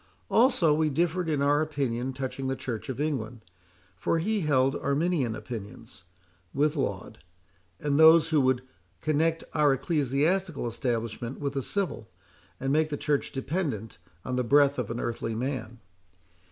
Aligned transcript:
Also 0.31 0.73
we 0.73 0.89
differed 0.89 1.29
in 1.29 1.43
our 1.43 1.61
opinions 1.61 2.17
touching 2.17 2.47
the 2.47 2.55
Church 2.55 2.89
of 2.89 2.99
England, 2.99 3.41
for 3.95 4.17
he 4.17 4.39
held 4.39 4.75
Arminian 4.77 5.35
opinions, 5.35 6.05
with 6.55 6.75
Laud, 6.75 7.19
and 7.79 7.99
those 7.99 8.29
who 8.29 8.41
would 8.41 8.63
connect 9.01 9.43
our 9.53 9.73
ecclesiastical 9.73 10.65
establishment 10.65 11.39
with 11.39 11.53
the 11.53 11.61
civil, 11.61 12.09
and 12.59 12.73
make 12.73 12.89
the 12.89 12.97
Church 12.97 13.31
dependent 13.31 13.99
on 14.25 14.37
the 14.37 14.43
breath 14.43 14.79
of 14.79 14.89
an 14.89 14.99
earthly 14.99 15.35
man. 15.35 15.77